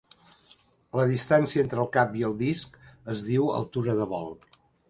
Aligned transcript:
La 0.99 1.05
distància 1.11 1.65
entre 1.67 1.83
el 1.85 1.91
cap 1.97 2.17
i 2.21 2.25
el 2.31 2.35
disc 2.41 2.83
es 3.17 3.25
diu 3.31 3.55
altura 3.63 3.99
de 4.01 4.13
vol. 4.17 4.35